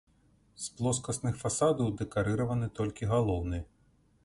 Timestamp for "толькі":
2.79-3.13